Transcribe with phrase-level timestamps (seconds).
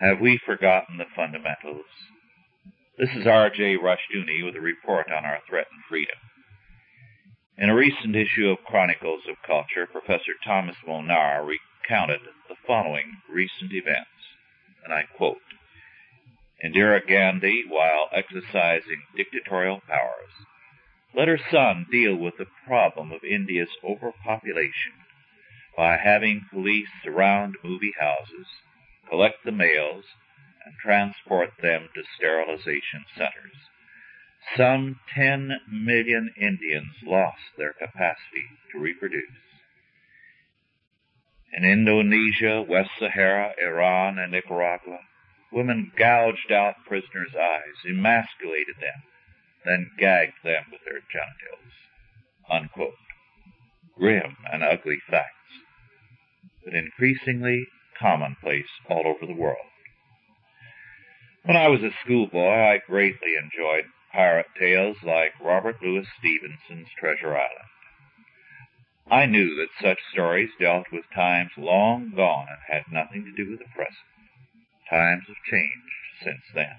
[0.00, 1.86] Have we forgotten the fundamentals?
[2.98, 3.76] This is R.J.
[3.76, 6.16] Rushdoony with a report on our threatened freedom.
[7.56, 13.72] In a recent issue of Chronicles of Culture, Professor Thomas Molnar recounted the following recent
[13.72, 14.10] events,
[14.82, 15.38] and I quote,
[16.64, 20.32] Indira Gandhi, while exercising dictatorial powers,
[21.14, 24.94] let her son deal with the problem of India's overpopulation
[25.76, 28.48] by having police surround movie houses,
[29.08, 30.04] collect the males,
[30.64, 33.56] and transport them to sterilization centers.
[34.56, 39.22] Some 10 million Indians lost their capacity to reproduce.
[41.56, 44.98] In Indonesia, West Sahara, Iran, and Nicaragua,
[45.52, 49.02] women gouged out prisoners' eyes, emasculated them,
[49.64, 51.72] then gagged them with their genitals.
[52.50, 52.98] Unquote.
[53.96, 55.62] Grim and ugly facts,
[56.64, 57.68] but increasingly
[58.04, 59.56] commonplace all over the world.
[61.44, 67.34] When I was a schoolboy, I greatly enjoyed pirate tales like Robert Louis Stevenson's Treasure
[67.34, 67.72] Island.
[69.10, 73.50] I knew that such stories dealt with times long gone and had nothing to do
[73.50, 73.96] with the present.
[74.90, 76.76] Times have changed since then.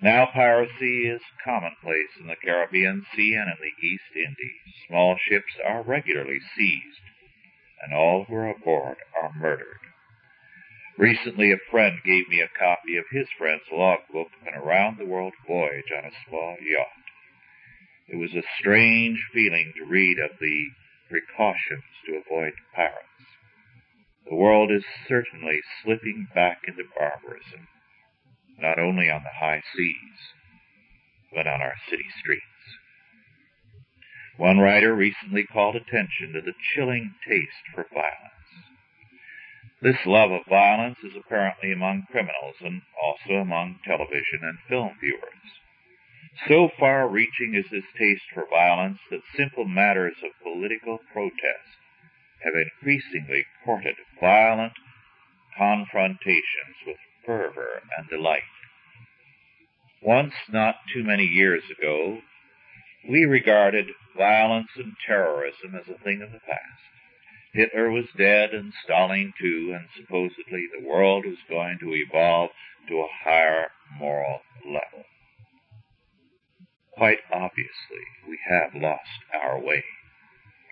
[0.00, 4.74] Now piracy is commonplace in the Caribbean Sea and in the East Indies.
[4.86, 7.07] Small ships are regularly seized,
[7.82, 9.78] and all who are aboard are murdered.
[10.98, 15.92] Recently, a friend gave me a copy of his friend's logbook of an around-the-world voyage
[15.96, 17.04] on a small yacht.
[18.08, 20.70] It was a strange feeling to read of the
[21.08, 23.04] precautions to avoid pirates.
[24.28, 27.68] The world is certainly slipping back into barbarism,
[28.58, 30.34] not only on the high seas,
[31.32, 32.42] but on our city streets.
[34.38, 38.38] One writer recently called attention to the chilling taste for violence.
[39.82, 45.58] This love of violence is apparently among criminals and also among television and film viewers.
[46.46, 51.74] So far reaching is this taste for violence that simple matters of political protest
[52.44, 54.74] have increasingly courted violent
[55.56, 58.42] confrontations with fervor and delight.
[60.00, 62.20] Once, not too many years ago,
[63.08, 63.86] we regarded
[64.18, 66.82] violence and terrorism as a thing of the past.
[67.54, 72.50] Hitler was dead and Stalin too, and supposedly the world was going to evolve
[72.88, 73.68] to a higher
[73.98, 75.04] moral level.
[76.92, 79.84] Quite obviously, we have lost our way,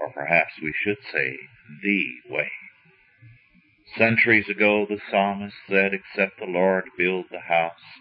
[0.00, 1.36] or perhaps we should say
[1.82, 2.50] the way.
[3.96, 8.00] Centuries ago the psalmist said, Except the Lord build the house,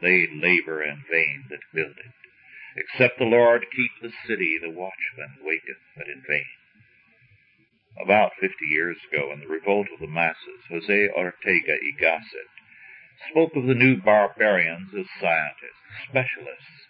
[0.00, 2.21] they labor in vain that build it.
[2.76, 6.46] Except the Lord keep the city, the watchman waiteth but in vain.
[8.02, 12.48] About fifty years ago, in the revolt of the masses, Jose Ortega y Gasset
[13.30, 16.88] spoke of the new barbarians as scientists, specialists,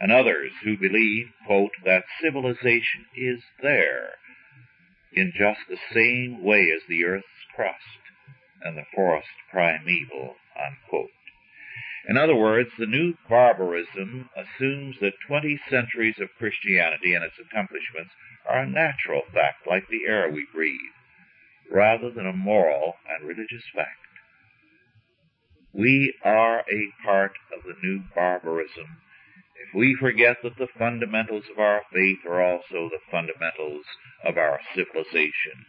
[0.00, 4.14] and others who believe, quote, that civilization is there
[5.12, 8.02] in just the same way as the earth's crust
[8.62, 11.10] and the forest primeval, unquote.
[12.08, 18.12] In other words, the new barbarism assumes that 20 centuries of Christianity and its accomplishments
[18.48, 20.94] are a natural fact like the air we breathe,
[21.70, 24.00] rather than a moral and religious fact.
[25.72, 28.98] We are a part of the new barbarism
[29.60, 33.84] if we forget that the fundamentals of our faith are also the fundamentals
[34.24, 35.66] of our civilization.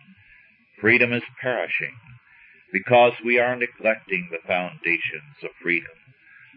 [0.80, 1.94] Freedom is perishing
[2.72, 6.01] because we are neglecting the foundations of freedom.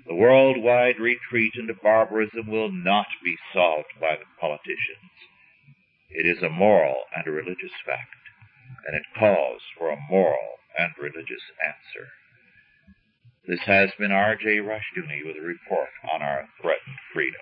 [0.07, 5.11] The worldwide retreat into barbarism will not be solved by the politicians.
[6.11, 8.15] It is a moral and a religious fact,
[8.87, 12.09] and it calls for a moral and religious answer.
[13.47, 14.59] This has been R.J.
[14.59, 17.41] Rushdoony with a report on our threatened freedom.